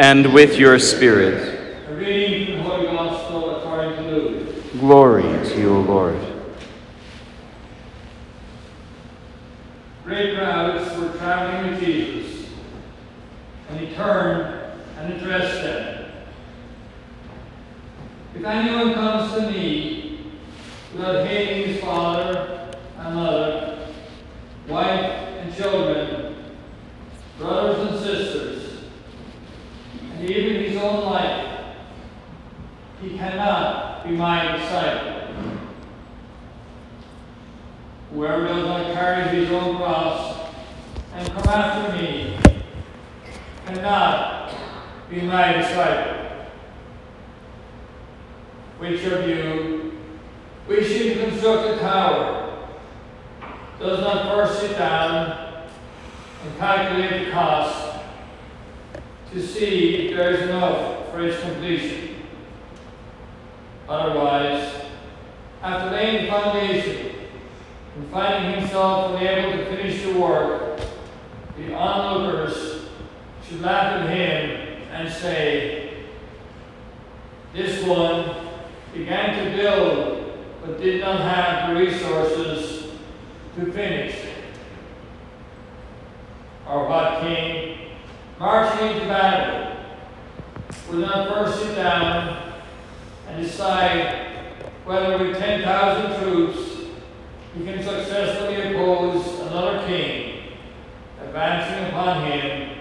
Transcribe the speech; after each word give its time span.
and 0.00 0.32
with 0.32 0.56
your 0.56 0.78
spirit. 0.78 1.84
A 1.86 1.94
reading 1.94 2.46
from 2.46 2.56
the 2.56 2.62
Holy 2.62 2.86
Gospel 2.86 3.56
according 3.56 3.96
to 3.96 4.10
Luke. 4.10 4.72
Glory 4.80 5.22
to 5.24 5.60
you, 5.60 5.78
Lord. 5.80 6.18
Great 10.06 10.38
crowds 10.38 10.98
were 10.98 11.18
traveling 11.18 11.72
with 11.72 11.84
Jesus, 11.84 12.48
and 13.68 13.78
he 13.78 13.94
turned 13.94 14.72
and 14.96 15.12
addressed 15.12 15.62
them. 15.64 16.12
If 18.34 18.42
anyone 18.42 18.94
comes 18.94 19.34
to 19.34 19.50
me 19.50 20.32
without 20.94 21.26
hating 21.26 21.74
his 21.74 21.80
father 21.82 22.74
and 22.96 23.14
mother, 23.14 23.92
wife 24.66 25.04
and 25.04 25.54
children, 25.54 26.54
brothers 27.36 27.90
and 27.90 28.00
sisters, 28.00 28.60
and 30.20 30.28
even 30.28 30.64
his 30.64 30.76
own 30.76 31.04
life, 31.04 31.74
he 33.00 33.16
cannot 33.16 34.04
be 34.04 34.10
my 34.10 34.54
disciple. 34.54 35.34
Whoever 38.12 38.48
does 38.48 38.66
not 38.66 38.92
carry 38.92 39.34
his 39.34 39.50
own 39.50 39.76
cross 39.76 40.52
and 41.14 41.26
come 41.26 41.48
after 41.48 41.96
me 41.96 42.36
cannot 43.64 44.54
be 45.08 45.22
my 45.22 45.52
disciple. 45.54 46.46
Which 48.80 49.04
of 49.04 49.28
you, 49.28 49.92
wishing 50.66 51.12
to 51.12 51.26
construct 51.26 51.68
a 51.68 51.78
tower, 51.80 52.66
does 53.78 54.00
not 54.00 54.34
first 54.34 54.58
sit 54.58 54.78
down 54.78 55.66
and 56.42 56.58
calculate 56.58 57.26
the 57.26 57.30
cost 57.30 57.98
to 59.32 59.46
see 59.46 60.06
if 60.06 60.16
there 60.16 60.30
is 60.30 60.48
enough 60.48 61.10
for 61.10 61.20
its 61.20 61.38
completion? 61.42 62.22
Otherwise, 63.86 64.86
after 65.62 65.90
laying 65.90 66.24
the 66.24 66.30
foundation, 66.30 67.16
and 67.96 68.10
finding 68.10 68.60
himself 68.60 69.14
unable 69.14 69.58
to 69.58 69.76
finish 69.76 70.02
the 70.04 70.18
work, 70.18 70.80
the 71.58 71.74
onlookers 71.74 72.86
should 73.46 73.60
laugh 73.60 74.00
at 74.00 74.08
him 74.08 74.82
and 74.90 75.12
say, 75.12 76.06
This 77.52 77.84
one 77.84 78.39
began 78.92 79.44
to 79.44 79.56
build 79.56 80.20
but 80.62 80.80
did 80.80 81.00
not 81.00 81.20
have 81.20 81.68
the 81.68 81.80
resources 81.80 82.90
to 83.56 83.72
finish. 83.72 84.16
Our 86.66 86.88
what 86.88 87.22
king, 87.22 87.78
marching 88.38 88.88
into 88.88 89.06
battle, 89.06 89.76
will 90.88 90.98
not 90.98 91.28
first 91.28 91.60
sit 91.60 91.74
down 91.76 92.54
and 93.28 93.42
decide 93.42 94.28
whether 94.84 95.18
with 95.18 95.38
10,000 95.38 96.22
troops 96.22 96.70
he 97.56 97.64
can 97.64 97.82
successfully 97.82 98.74
oppose 98.74 99.40
another 99.40 99.84
king 99.86 100.30
advancing 101.22 101.86
upon 101.88 102.24
him 102.30 102.78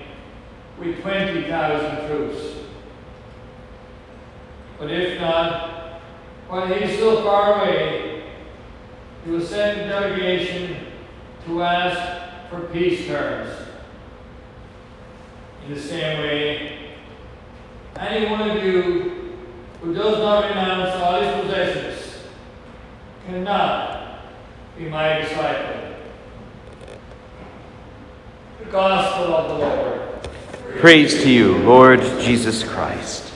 with 0.80 1.02
20,000 1.02 2.08
troops. 2.08 2.56
But 4.78 4.92
if 4.92 5.20
not, 5.20 6.02
while 6.50 6.66
he 6.66 6.74
is 6.84 6.96
still 6.96 7.22
far 7.22 7.62
away, 7.62 8.24
he 9.24 9.30
will 9.30 9.46
send 9.46 9.82
a 9.82 9.88
delegation 9.88 10.88
to 11.46 11.62
ask 11.62 12.50
for 12.50 12.62
peace 12.74 13.06
terms. 13.06 13.56
In 15.68 15.76
the 15.76 15.80
same 15.80 16.20
way, 16.20 16.96
any 17.98 18.32
one 18.32 18.50
of 18.50 18.64
you 18.64 19.36
who 19.82 19.94
does 19.94 20.18
not 20.18 20.50
renounce 20.50 20.96
all 20.96 21.22
his 21.22 21.46
possessions 21.46 22.24
cannot 23.28 24.22
be 24.76 24.90
my 24.90 25.20
disciple. 25.20 25.98
The 28.58 28.72
Gospel 28.72 29.36
of 29.36 29.50
the 29.50 29.66
Lord. 29.66 30.80
Praise 30.80 31.22
to 31.22 31.30
you, 31.30 31.60
Lord 31.60 32.02
Jesus 32.22 32.64
Christ. 32.64 33.29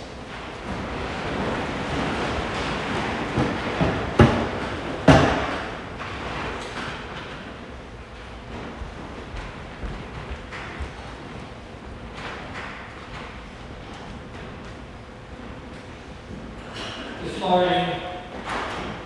Morning, 17.44 18.00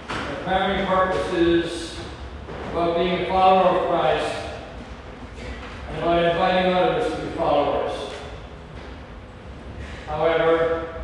the 0.09 0.35
primary 0.43 0.85
purpose 0.85 1.33
is 1.33 1.99
about 2.71 2.95
being 2.95 3.23
a 3.23 3.25
follower 3.25 3.79
of 3.79 3.89
Christ 3.89 4.35
and 5.89 5.97
about 5.97 6.23
inviting 6.23 6.71
others 6.71 7.11
to 7.11 7.19
be 7.19 7.31
followers. 7.31 8.11
However, 10.05 11.03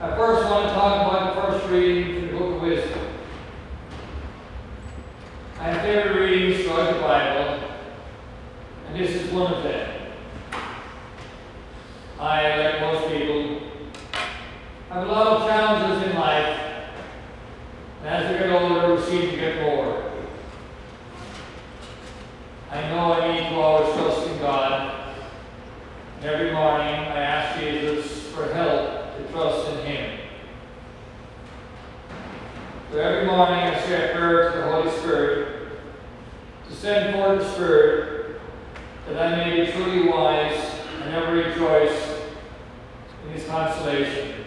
I 0.00 0.16
first 0.16 0.50
want 0.50 0.68
to 0.68 0.72
talk 0.72 1.06
about 1.06 1.34
the 1.34 1.42
first 1.42 1.70
reading 1.70 2.14
from 2.14 2.26
the 2.28 2.38
Book 2.38 2.56
of 2.56 2.62
Wisdom. 2.62 3.06
I 5.60 5.64
have 5.64 5.82
favorite 5.82 6.20
readings 6.20 6.64
throughout 6.64 6.94
the 6.94 7.00
Bible, 7.00 7.68
and 8.88 8.96
this 8.98 9.10
is 9.10 9.30
one 9.30 9.52
of 9.52 9.62
them. 9.62 10.12
I, 12.18 12.56
like 12.56 12.80
most 12.80 13.12
people, 13.12 13.60
have 14.88 15.08
a 15.08 15.10
lot 15.10 15.26
of 15.26 15.48
challenges 15.48 16.10
in 16.10 16.18
life, 16.18 16.58
and 18.00 18.08
as 18.08 18.30
we 18.30 18.38
get 18.38 18.50
older, 18.50 18.94
we 18.94 19.00
seem 19.02 19.30
to 19.30 19.36
get 19.36 19.62
bored. 19.62 20.04
I 22.70 22.88
know 22.88 23.12
I 23.14 23.32
need 23.32 23.48
to 23.48 23.54
always 23.54 23.94
trust 23.94 24.28
in 24.28 24.38
God. 24.40 25.14
And 26.16 26.24
every 26.26 26.52
morning 26.52 26.94
I 26.94 27.20
ask 27.20 27.60
Jesus 27.60 28.26
for 28.32 28.52
help 28.52 29.16
to 29.16 29.32
trust 29.32 29.68
in 29.68 29.86
Him. 29.86 30.20
So 32.90 32.98
every 32.98 33.24
morning 33.24 33.60
I 33.60 33.80
say 33.80 34.10
a 34.10 34.14
prayer 34.14 34.50
to 34.50 34.58
the 34.58 34.64
Holy 34.64 34.90
Spirit 34.98 35.68
to 36.68 36.74
send 37.02 37.14
forth 37.16 37.40
the 37.40 37.52
Spirit 37.54 38.40
that 39.08 39.20
I 39.20 39.36
may 39.36 39.64
be 39.64 39.72
truly 39.72 40.08
wise 40.08 40.58
and 41.02 41.14
ever 41.14 41.34
rejoice 41.34 42.20
in 43.24 43.32
His 43.32 43.46
consolation. 43.46 44.44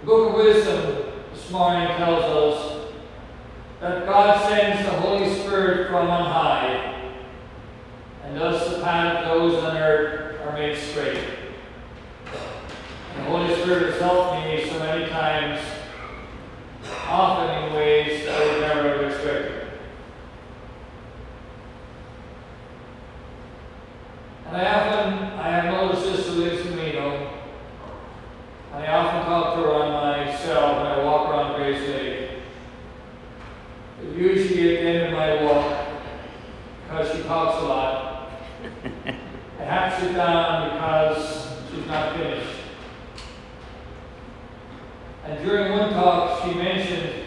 The 0.00 0.06
Book 0.06 0.28
of 0.28 0.34
Wisdom 0.34 1.12
this 1.32 1.50
morning 1.50 1.88
tells 1.96 2.24
us 2.24 2.92
that 3.80 4.06
God 4.06 4.48
sends 4.48 4.84
the 4.84 4.92
Holy 5.00 5.32
Spirit 5.40 5.88
from 5.88 6.10
on 6.10 6.30
high, 6.30 7.12
and 8.24 8.36
thus 8.36 8.68
the 8.68 8.82
path 8.82 9.24
of 9.24 9.38
those 9.38 9.62
on 9.62 9.76
earth 9.76 10.40
are 10.46 10.52
made 10.52 10.76
straight. 10.76 11.24
The 13.16 13.22
Holy 13.24 13.54
Spirit 13.54 13.92
has 13.92 14.00
helped 14.02 14.44
me 14.44 14.68
so 14.68 14.78
many 14.80 15.08
times, 15.08 15.60
often 17.06 17.64
in 17.64 17.74
ways 17.74 18.26
that 18.26 18.34
I 18.34 18.52
would 18.52 18.60
never 18.60 18.88
have 18.88 19.12
expected. 19.12 19.54
And 24.46 24.56
I 24.56 24.64
often, 24.72 25.38
I 25.38 25.50
have 25.50 25.64
an 25.66 25.74
older 25.74 26.00
sister 26.00 26.32
who 26.32 26.44
lives 26.44 26.64
in 26.64 26.74
Reno, 26.78 27.38
and 28.72 28.82
I 28.82 28.86
often 28.86 29.26
talk 29.26 29.56
to 29.56 29.60
her 29.60 29.74
on 29.74 29.92
my 29.92 30.34
cell 30.36 30.76
when 30.76 30.86
I 30.86 31.04
walk 31.04 31.28
around 31.28 31.56
Grace 31.56 31.86
Lake. 31.86 32.30
But 33.98 34.16
usually 34.16 34.76
at 34.76 34.82
the 34.82 34.88
end 34.88 35.06
of 35.06 35.12
my 35.12 35.44
walk, 35.44 35.88
because 36.82 37.14
she 37.14 37.22
talks 37.24 37.62
a 37.62 37.66
lot, 37.66 38.30
I 39.60 39.64
have 39.64 39.98
to 39.98 40.06
sit 40.06 40.14
down 40.14 40.72
because 40.72 41.48
she's 41.70 41.86
not 41.86 42.16
finished. 42.16 42.54
And 45.28 45.44
during 45.46 45.72
one 45.72 45.90
talk, 45.90 46.42
she 46.42 46.54
mentioned 46.54 47.26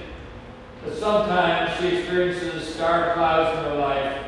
that 0.83 0.97
sometimes 0.97 1.79
she 1.79 1.97
experiences 1.97 2.75
dark 2.75 3.13
clouds 3.13 3.59
in 3.59 3.63
her 3.65 3.75
life 3.75 4.25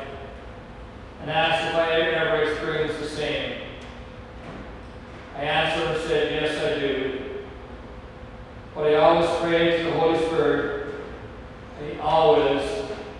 and 1.20 1.30
asked 1.30 1.70
if 1.70 1.74
I 1.74 1.90
ever 1.90 2.42
experienced 2.42 3.00
the 3.00 3.08
same. 3.08 3.62
I 5.36 5.42
answered 5.42 5.96
and 5.96 6.06
said, 6.06 6.42
Yes, 6.42 6.64
I 6.64 6.78
do. 6.78 7.20
But 8.76 8.92
I 8.92 8.94
always 8.94 9.28
pray 9.40 9.78
to 9.78 9.84
the 9.84 9.98
Holy 9.98 10.24
Spirit, 10.24 10.94
and 11.80 11.92
He 11.92 11.98
always 11.98 12.62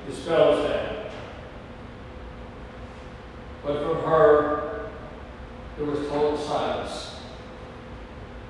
dispels 0.07 0.69
that. 0.69 1.11
But 3.65 3.83
from 3.83 4.03
her, 4.09 4.91
there 5.77 5.87
was 5.87 5.99
total 6.07 6.39
silence 6.39 7.17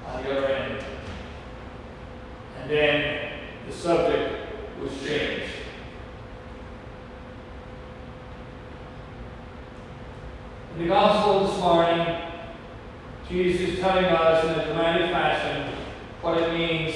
on 0.07 0.23
the 0.23 0.37
other 0.37 0.47
end. 0.49 0.85
And 2.65 2.73
then 2.73 3.33
the 3.67 3.73
subject 3.75 4.81
was 4.81 4.91
changed. 5.07 5.53
In 10.75 10.83
the 10.83 10.89
gospel 10.89 11.47
this 11.47 11.59
morning, 11.59 12.23
Jesus 13.29 13.69
is 13.69 13.81
telling 13.81 14.07
us 14.07 14.45
in 14.45 14.51
a 14.59 14.65
dramatic 14.65 15.11
fashion 15.11 15.75
what 16.23 16.41
it 16.41 16.55
means 16.55 16.95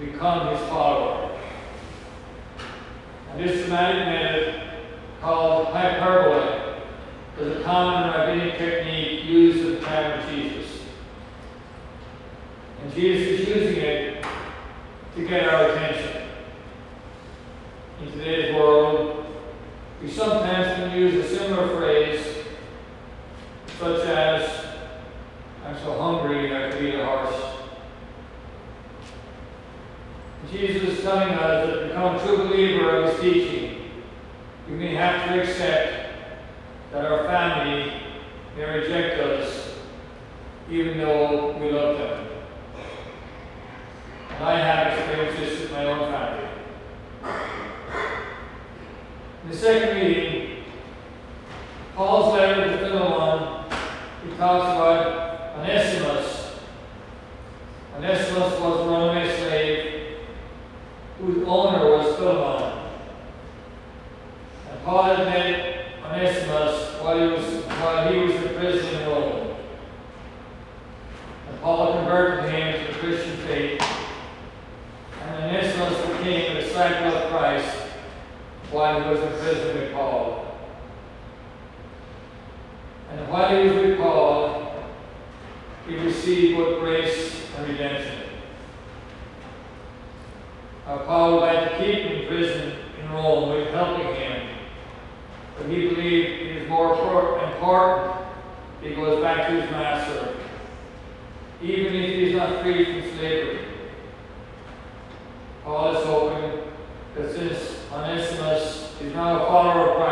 to 0.00 0.06
become 0.06 0.48
his 0.48 0.58
follower. 0.68 1.38
And 3.30 3.40
this 3.40 3.60
dramatic 3.60 4.06
method, 4.06 4.62
called 5.20 5.68
hyperbole, 5.68 6.82
is 7.38 7.60
a 7.60 7.62
common 7.62 8.10
rabbinic 8.10 8.58
technique 8.58 9.24
used 9.24 9.66
at 9.66 9.78
the 9.78 9.86
time 9.86 10.18
of 10.18 10.28
Jesus. 10.30 10.80
And 12.82 12.92
Jesus 12.92 13.40
is 13.40 13.48
using 13.48 13.75
to 15.16 15.26
get 15.26 15.48
our 15.48 15.70
attention. 15.70 16.22
In 18.02 18.12
today's 18.12 18.54
world, 18.54 19.24
we 20.02 20.10
sometimes 20.10 20.76
can 20.76 20.98
use 20.98 21.14
a 21.14 21.38
similar 21.38 21.74
phrase, 21.78 22.44
such 23.80 24.04
as, 24.04 24.66
I'm 25.64 25.76
so 25.78 25.98
hungry 25.98 26.54
I 26.54 26.70
could 26.70 26.84
eat 26.84 26.96
a 26.96 27.06
horse. 27.06 27.42
Jesus 30.52 30.98
is 30.98 31.02
telling 31.02 31.30
us 31.30 31.66
that 31.66 31.80
to 31.80 31.86
become 31.86 32.16
a 32.16 32.22
true 32.22 32.36
believer 32.36 32.90
of 32.90 33.10
his 33.10 33.20
teaching, 33.20 33.90
we 34.68 34.74
may 34.74 34.94
have 34.94 35.28
to 35.28 35.40
accept 35.40 36.12
that 36.92 37.06
our 37.06 37.24
family 37.24 38.02
may 38.54 38.64
reject 38.64 39.18
us 39.18 39.78
even 40.70 40.98
though 40.98 41.56
we 41.58 41.70
love 41.70 41.96
them. 41.96 42.25
I 44.40 44.58
have 44.58 44.98
experienced 44.98 45.38
this 45.38 45.60
with 45.60 45.72
my 45.72 45.84
own 45.84 46.12
family. 46.12 46.48
In 49.44 49.50
the 49.50 49.56
second 49.56 49.96
reading, 49.96 50.64
Paul's 51.94 52.34
letter 52.34 52.70
to 52.70 52.78
Philemon, 52.78 53.64
he 54.24 54.36
talks 54.36 54.66
about. 54.66 55.26
Onesimus 57.96 58.60
was 58.60 58.80
a 58.80 58.90
runaway 58.90 59.36
slave 59.36 60.18
whose 61.18 61.48
owner 61.48 61.90
was 61.90 62.14
Philemon. 62.16 62.90
And 64.70 64.84
Paul 64.84 65.02
had 65.02 65.26
met 65.26 65.86
Onesimus 66.04 67.00
while 67.00 67.18
he 67.18 67.26
was, 67.26 67.64
while 67.64 68.12
he 68.12 68.18
was 68.18 68.34
in 68.34 68.54
prison 68.54 69.02
in 69.02 69.08
Rome. 69.08 69.56
And 71.48 71.60
Paul 71.62 71.94
converted 71.94 72.50
him 72.50 72.86
to 72.86 72.92
the 72.92 72.98
Christian 72.98 73.36
faith. 73.38 73.82
And 75.22 75.44
Onesimus 75.44 76.18
became 76.18 76.56
a 76.56 76.60
disciple 76.60 77.16
of 77.16 77.30
Christ 77.30 77.76
while 78.70 79.02
he 79.02 79.08
was 79.08 79.20
in 79.20 79.32
prison 79.40 79.80
with 79.80 79.92
Paul. 79.94 80.58
And 83.10 83.25
while 83.36 83.54
he 83.54 83.68
was 83.68 83.98
Paul, 83.98 84.72
he 85.86 85.96
received 85.96 86.56
both 86.56 86.80
grace 86.80 87.46
and 87.58 87.68
redemption. 87.68 88.22
Now, 90.86 90.98
Paul 90.98 91.32
would 91.32 91.40
like 91.40 91.70
to 91.70 91.76
keep 91.76 91.96
him 91.96 92.22
in 92.22 92.28
prison 92.28 92.72
in 92.98 93.12
Rome 93.12 93.50
with 93.50 93.68
helping 93.74 94.14
him, 94.14 94.48
but 95.58 95.68
he 95.68 95.88
believed 95.88 96.30
it 96.30 96.56
is 96.56 96.68
more 96.68 96.94
important 96.94 97.46
he 98.82 98.94
goes 98.94 99.20
back 99.20 99.48
to 99.48 99.60
his 99.60 99.70
master, 99.70 100.36
even 101.60 101.94
if 101.94 102.14
he 102.14 102.24
is 102.24 102.36
not 102.36 102.62
freed 102.62 102.86
from 102.86 103.18
slavery. 103.18 103.66
Paul 105.62 105.96
is 105.96 106.06
hoping 106.06 106.60
that 107.16 107.34
since 107.34 107.82
Onesimus 107.92 108.94
is 109.02 109.12
now 109.12 109.42
a 109.42 109.46
follower 109.46 109.90
of 109.90 109.96
Christ, 109.96 110.05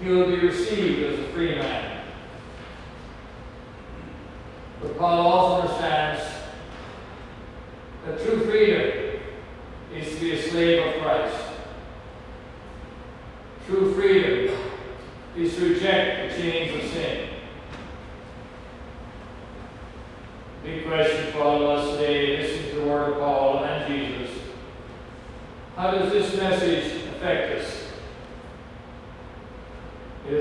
he 0.00 0.08
will 0.08 0.26
be 0.26 0.38
received 0.38 1.02
as 1.02 1.18
a 1.18 1.32
free 1.32 1.54
man. 1.54 2.02
But 4.80 4.98
Paul 4.98 5.26
also 5.26 5.62
understands 5.62 6.22
that 8.04 8.22
true 8.22 8.44
freedom 8.44 9.20
is 9.94 10.14
to 10.14 10.20
be 10.20 10.32
a 10.32 10.42
slave 10.42 10.86
of 10.86 11.02
Christ. 11.02 11.36
True 13.66 13.94
freedom 13.94 14.56
is 15.36 15.56
to 15.56 15.74
reject 15.74 16.30
the 16.30 16.42
chains 16.42 16.84
of 16.84 16.90
sin. 16.90 17.28
Big 20.62 20.86
question 20.86 21.32
for 21.32 21.40
all 21.40 21.62
of 21.62 21.78
us 21.78 21.96
today, 21.96 22.36
listening 22.36 22.70
to 22.70 22.80
the 22.80 22.86
word 22.86 23.12
of 23.12 23.18
Paul 23.18 23.64
and 23.64 23.86
Jesus. 23.86 24.36
How 25.74 25.90
does 25.92 26.12
this 26.12 26.36
message 26.36 27.02
affect 27.12 27.60
us? 27.60 27.85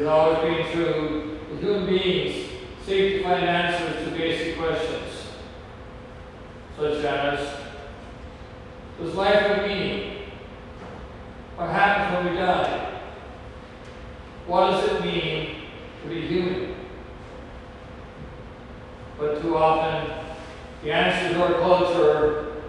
Has 0.05 0.11
always 0.11 0.37
been 0.37 0.71
true 0.71 1.39
that 1.49 1.59
human 1.59 1.87
beings 1.87 2.51
seek 2.85 3.13
to 3.15 3.23
find 3.23 3.43
answers 3.43 4.05
to 4.05 4.15
basic 4.15 4.55
questions, 4.55 5.31
such 6.77 7.03
as 7.03 7.57
Does 9.01 9.15
life 9.15 9.33
have 9.33 9.67
meaning? 9.67 10.27
What 11.55 11.71
happens 11.71 12.23
when 12.23 12.35
we 12.35 12.39
die? 12.39 13.01
What 14.45 14.69
does 14.69 14.91
it 14.91 15.03
mean 15.03 15.63
to 16.03 16.09
be 16.09 16.21
human? 16.21 16.75
But 19.17 19.41
too 19.41 19.57
often, 19.57 20.23
the 20.83 20.91
answer 20.91 21.33
to 21.33 21.43
our 21.45 21.53
culture 21.61 22.61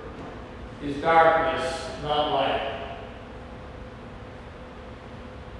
is 0.83 0.97
darkness, 1.02 1.90
not 2.02 2.33
light. 2.33 2.75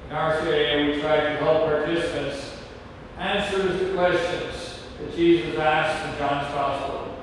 In 0.09 0.13
our 0.13 0.39
today, 0.39 0.87
we 0.87 1.01
try 1.01 1.17
to 1.19 1.37
help 1.39 1.65
participants 1.65 2.53
answer 3.19 3.61
the 3.73 3.93
questions 3.93 4.79
that 5.01 5.17
Jesus 5.17 5.59
asked 5.59 6.07
in 6.07 6.19
John's 6.19 6.55
Gospel. 6.55 7.17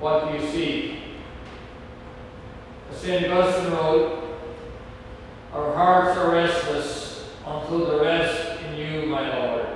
What 0.00 0.28
do 0.28 0.34
you 0.34 0.50
see? 0.52 0.98
As 2.90 2.98
St. 2.98 3.32
Augustine 3.32 3.72
wrote, 3.72 4.38
Our 5.54 5.74
hearts 5.74 6.18
are 6.18 6.32
restless 6.32 7.24
until 7.46 7.86
the 7.86 8.04
rest 8.04 8.60
in 8.66 8.76
you, 8.76 9.06
my 9.06 9.34
Lord. 9.34 9.66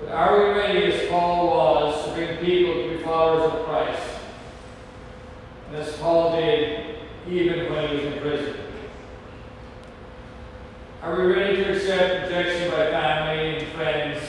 But 0.00 0.08
are 0.08 0.38
we 0.38 0.58
ready, 0.58 0.92
as 0.92 1.08
Paul 1.08 1.46
was, 1.46 2.04
to 2.04 2.14
bring 2.14 2.36
people 2.38 2.74
to 2.74 2.96
be 2.96 3.04
followers 3.04 3.52
of 3.52 3.64
Christ? 3.64 4.02
And 5.68 5.76
as 5.76 5.96
Paul 5.98 6.34
did, 6.34 6.94
even 7.28 7.72
when 7.72 7.88
he 7.88 7.96
was 7.96 8.04
in 8.04 8.20
prison. 8.20 8.56
Are 11.02 11.16
we 11.16 11.32
ready 11.32 11.56
to 11.56 11.74
accept 11.74 12.24
rejection 12.24 12.70
by 12.70 12.90
family 12.90 13.58
and 13.58 13.72
friends, 13.72 14.22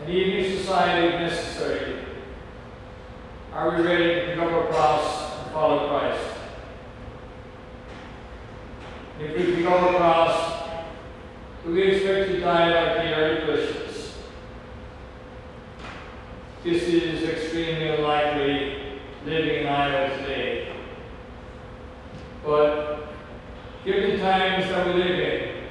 and 0.00 0.10
even 0.10 0.44
if 0.44 0.58
society 0.58 1.08
if 1.08 1.20
necessary? 1.20 2.04
Are 3.52 3.76
we 3.76 3.82
ready 3.82 4.14
to 4.14 4.26
pick 4.26 4.38
up 4.38 4.52
our 4.52 4.66
cross 4.66 5.42
and 5.42 5.52
follow 5.52 5.88
Christ? 5.88 6.24
And 9.02 9.05
if 9.18 9.36
we 9.36 9.54
pick 9.56 9.66
up 9.66 9.82
our 9.82 9.96
cross, 9.96 10.62
do 11.64 11.72
we 11.72 11.82
expect 11.82 12.30
to 12.30 12.40
die 12.40 12.68
like 12.68 12.96
the 12.96 13.14
early 13.14 13.44
Christians? 13.44 14.14
This 16.62 16.82
is 16.82 17.22
extremely 17.22 17.88
unlikely 17.88 19.00
living 19.24 19.62
in 19.62 19.66
Iowa 19.66 20.16
today. 20.18 20.76
But 22.44 23.08
given 23.84 24.10
the 24.10 24.18
times 24.18 24.68
that 24.68 24.86
we 24.86 24.92
live 24.94 25.18
in, 25.18 25.64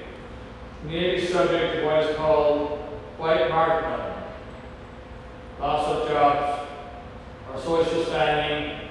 we 0.85 0.91
may 0.91 1.15
be 1.15 1.25
subject 1.25 1.75
to 1.75 1.85
what 1.85 2.03
is 2.03 2.15
called 2.17 2.79
white 3.17 3.49
martyrdom, 3.49 4.13
loss 5.59 5.87
of 5.87 6.07
jobs, 6.09 6.69
our 7.51 7.61
social 7.61 8.03
standing, 8.05 8.89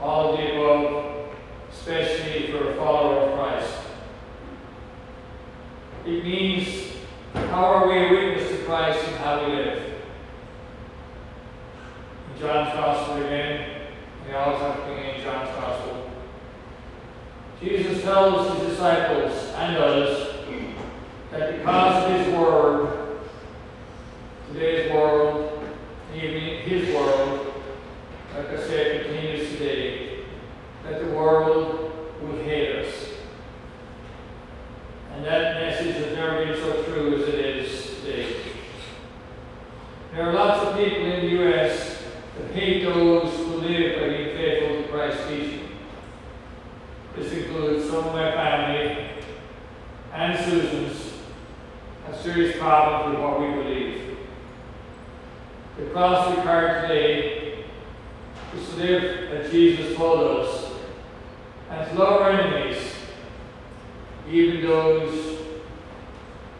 all 0.00 0.32
of 0.32 0.38
the 0.38 0.54
above, 0.54 1.28
especially 1.72 2.52
for 2.52 2.70
a 2.70 2.76
follower 2.76 3.20
of 3.20 3.38
Christ. 3.38 3.74
It 6.06 6.24
means 6.24 6.92
how 7.34 7.64
are 7.64 7.88
we 7.88 7.98
a 7.98 8.10
witness 8.10 8.48
to 8.50 8.64
Christ 8.64 9.06
and 9.08 9.16
how 9.16 9.44
we 9.44 9.56
live? 9.56 9.82
In 12.34 12.40
John's 12.40 12.72
Gospel 12.74 13.16
again, 13.26 13.88
we 14.26 14.34
always 14.34 14.60
have 14.60 14.76
to 14.76 14.88
begin 14.88 15.16
in 15.16 15.22
John's 15.22 15.50
Gospel. 15.50 16.10
Jesus 17.60 18.02
tells 18.02 18.58
his 18.58 18.68
disciples 18.68 19.32
and 19.56 19.76
us 19.76 20.34
that 21.30 21.58
because 21.58 22.04
of 22.04 22.10
his 22.18 22.34
word, 22.34 23.20
today's 24.52 24.90
world, 24.92 25.62
even 26.14 26.40
his 26.62 26.94
world, 26.94 27.52
like 28.34 28.50
I 28.50 28.56
said, 28.56 29.04
continues 29.04 29.50
today, 29.50 30.24
that 30.84 31.04
the 31.04 31.10
world 31.10 31.92
will 32.22 32.42
hate 32.42 32.76
us. 32.76 32.94
And 35.12 35.24
that 35.24 35.60
message 35.60 35.96
has 35.96 36.16
never 36.16 36.44
been 36.44 36.56
so 36.56 36.82
true 36.84 37.22
as 37.22 37.28
it 37.28 37.34
is 37.34 38.00
today. 38.00 38.36
There 40.12 40.28
are 40.28 40.32
lots 40.32 40.66
of 40.66 40.76
people 40.76 41.04
in 41.04 41.20
the 41.20 41.32
U.S. 41.42 42.02
that 42.38 42.54
hate 42.54 42.84
those 42.84 43.36
who 43.36 43.56
live 43.56 44.00
by 44.00 44.08
being 44.08 44.36
faithful 44.36 44.82
to 44.82 44.88
Christ's 44.88 45.28
teaching. 45.28 45.68
This 47.16 47.32
includes 47.32 47.90
some 47.90 48.04
of 48.04 48.12
my 48.12 48.30
family 48.32 49.08
and 50.12 50.38
Susan's, 50.44 51.12
as 52.08 52.20
serious 52.20 52.56
problems 52.56 53.14
with 53.14 53.22
what 53.22 53.40
we 53.40 53.46
believe. 53.50 54.07
The 55.78 55.84
cross 55.90 56.34
carry 56.42 56.88
today 56.88 57.64
is 58.56 58.68
to 58.70 58.76
live 58.78 59.30
as 59.30 59.52
Jesus 59.52 59.96
told 59.96 60.40
us, 60.40 60.72
and 61.70 61.88
to 61.88 61.94
love 61.96 62.20
our 62.20 62.32
enemies, 62.32 62.82
even 64.28 64.62
those 64.62 65.38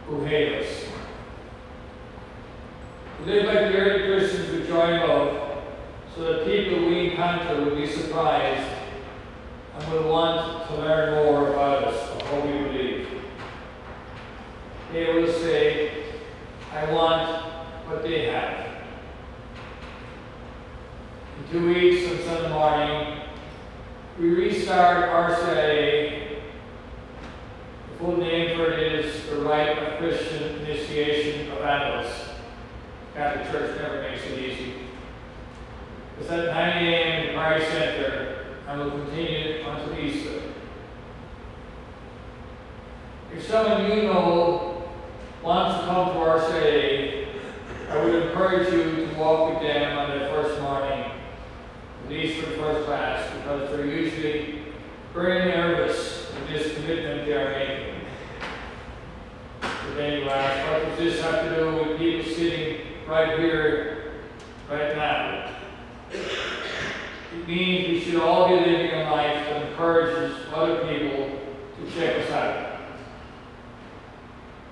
who 0.07 0.23
hate 0.23 0.63
us. 0.63 0.85
To 3.17 3.25
live 3.29 3.45
like 3.47 3.55
the 3.55 3.77
early 3.77 4.07
Christians 4.07 4.51
with 4.53 4.67
joy 4.69 4.83
and 4.83 5.09
love, 5.09 5.63
so 6.15 6.21
that 6.23 6.45
people 6.45 6.87
we 6.87 7.09
encounter 7.09 7.65
will 7.65 7.75
be 7.75 7.87
surprised 7.87 8.71
and 9.77 9.91
will 9.91 10.09
want 10.09 10.65
to 10.69 10.75
learn 10.75 11.25
more 11.25 11.49
about 11.49 11.83
us 11.83 12.09
and 12.11 12.21
what 12.21 12.45
we 12.45 12.53
believe. 12.53 13.07
They 14.93 15.13
will 15.13 15.29
say, 15.29 16.05
I 16.73 16.89
want 16.93 17.43
what 17.85 18.01
they 18.03 18.27
have. 18.27 18.58
Two 21.51 21.65
weeks 21.65 22.07
on 22.11 22.19
Sunday 22.19 22.49
morning, 22.49 23.21
we 24.19 24.29
restart 24.29 25.09
RCIA. 25.09 26.41
The 27.91 27.97
full 27.97 28.17
name 28.17 28.55
for 28.55 28.71
it 28.71 28.93
is 28.93 29.25
the 29.25 29.37
Rite 29.37 29.79
of 29.79 29.97
Christian 29.97 30.59
Initiation 30.59 31.51
of 31.51 31.57
Adults. 31.61 32.11
Catholic 33.15 33.51
Church 33.51 33.81
never 33.81 33.99
makes 33.99 34.23
it 34.25 34.37
easy. 34.37 34.73
It's 36.19 36.29
at 36.29 36.53
9 36.53 36.55
a.m. 36.55 37.27
the 37.27 37.33
Priory 37.33 37.65
Center 37.65 38.45
and 38.67 38.79
will 38.79 38.91
continue 38.91 39.65
until 39.67 39.97
Easter. 39.97 40.41
If 43.35 43.47
someone 43.47 43.89
you 43.89 44.03
know 44.03 44.87
wants 45.41 45.79
to 45.79 45.85
come 45.87 46.13
to 46.13 46.19
our 46.19 46.51
city, 46.51 47.27
I 47.89 48.03
would 48.03 48.13
encourage 48.27 48.71
you 48.71 49.07
to 49.07 49.15
walk 49.15 49.53
with 49.53 49.63
them 49.63 49.97
on 49.97 50.09
their 50.11 50.29
first 50.29 50.61
morning, 50.61 51.08
least 52.09 52.43
for 52.43 52.51
first 52.51 52.85
class, 52.85 53.31
because 53.35 53.69
they're 53.69 53.85
usually 53.85 54.63
very 55.13 55.51
nervous 55.51 56.31
with 56.33 56.47
this 56.49 56.75
commitment 56.75 57.25
they 57.25 57.33
are 57.33 57.51
making. 57.51 58.01
But 59.61 59.95
then 59.95 60.21
you 60.21 60.29
ask, 60.29 60.71
what 60.71 60.89
does 60.89 60.97
this 60.97 61.21
have 61.21 61.43
to 61.43 61.55
do 61.55 61.75
with 61.75 61.97
people 61.97 62.33
sitting 62.33 62.81
right 63.07 63.39
here, 63.39 64.13
right 64.69 64.95
now? 64.95 65.51
It 66.11 67.47
means 67.47 67.87
we 67.89 67.99
should 68.01 68.21
all 68.21 68.47
be 68.47 68.55
living 68.55 68.91
a 68.91 69.11
life 69.11 69.47
that 69.47 69.69
encourages 69.69 70.35
other 70.53 70.79
people 70.87 71.39
to 71.77 71.91
check 71.91 72.25
us 72.25 72.31
out. 72.31 72.79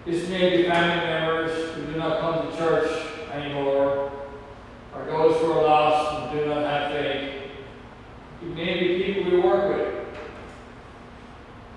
This 0.06 0.28
may 0.30 0.58
be 0.58 0.64
family 0.64 1.06
members 1.06 1.76
who 1.76 1.86
do 1.92 2.00
not 2.00 2.20
come 2.20 2.50
to 2.50 2.58
church 2.58 2.90
anymore, 3.32 4.12
or 4.96 5.06
those 5.06 5.40
who 5.42 5.52
are 5.52 5.64
lost 5.64 6.32
and 6.32 6.40
do 6.40 6.46
not 6.48 6.64
have 6.64 6.92
faith. 6.92 7.34
It 8.42 8.50
may 8.56 8.80
be 8.80 9.04
people 9.04 9.32
we 9.32 9.40
work 9.40 9.76
with. 9.76 10.06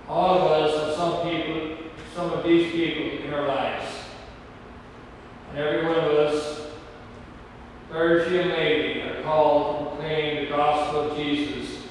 All 0.09 0.39
of 0.39 0.53
us 0.53 0.87
have 0.87 0.95
some 0.95 1.23
people, 1.29 1.77
some 2.15 2.30
of 2.41 2.47
these 2.47 2.73
people 2.73 3.27
in 3.27 3.35
our 3.35 3.47
lives. 3.47 3.87
And 5.51 5.59
every 5.59 5.85
one 5.85 5.97
of 5.97 6.05
us, 6.05 6.69
clergy 7.91 8.39
and 8.39 8.51
laity, 8.51 9.03
are 9.03 9.23
called 9.23 9.79
to 9.79 9.97
proclaim 9.97 10.45
the 10.45 10.51
gospel 10.51 11.11
of 11.11 11.17
Jesus 11.17 11.85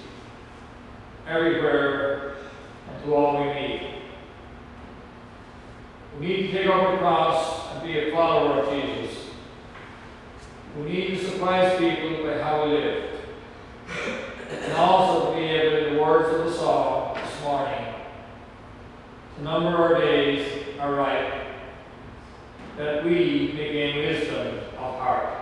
everywhere 1.28 2.36
and 2.90 3.04
to 3.04 3.14
all 3.14 3.44
we 3.44 3.54
meet. 3.54 3.82
We 6.20 6.28
need 6.28 6.48
to 6.48 6.52
take 6.52 6.68
up 6.68 6.76
our 6.76 6.98
cross 6.98 7.76
and 7.76 7.84
be 7.84 8.00
a 8.00 8.12
follower 8.12 8.64
of 8.64 8.70
Jesus. 8.72 9.30
We 10.78 10.84
need 10.92 11.08
to 11.10 11.26
surprise 11.26 11.78
people 11.78 12.24
by 12.24 12.42
how 12.42 12.66
we 12.66 12.72
live. 12.72 13.20
And 14.50 14.74
also 14.74 15.32
to 15.32 15.40
be 15.40 15.46
able, 15.46 15.88
in 15.88 15.94
the 15.96 16.02
words 16.02 16.34
of 16.34 16.46
the 16.46 16.54
to 16.54 16.79
number 19.42 19.70
our 19.70 20.00
days 20.00 20.78
aright, 20.80 21.44
that 22.78 23.06
we 23.06 23.54
may 23.56 23.72
gain 23.72 23.98
wisdom 24.06 24.60
of 24.78 25.00
heart. 25.00 25.39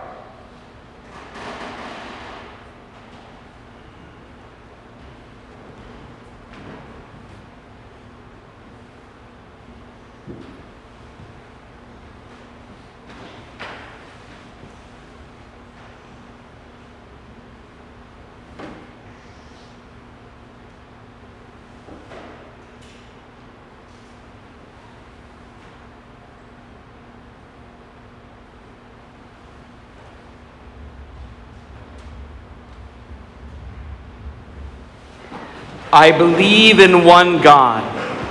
I 35.90 36.12
believe 36.12 36.80
in 36.80 37.06
one 37.06 37.40
God, 37.40 37.82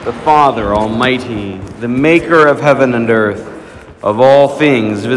the 0.05 0.13
Father 0.13 0.75
Almighty, 0.75 1.57
the 1.79 1.87
maker 1.87 2.45
of 2.45 2.61
heaven 2.61 2.93
and 2.93 3.09
earth, 3.09 3.47
of 4.03 4.19
all 4.19 4.47
things. 4.47 5.07